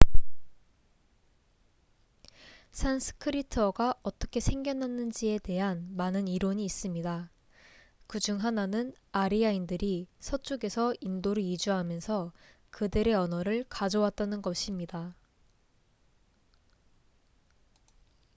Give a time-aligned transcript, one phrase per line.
[2.71, 7.29] 산스크리트어가 어떻게 생겨났는지에 대한 많은 이론이 있습니다
[8.07, 12.31] 그중 하나는 아리아인들이 서쪽에서 인도로 이주하면서
[12.71, 15.13] 그들의 언어를 가져왔다는 것입니다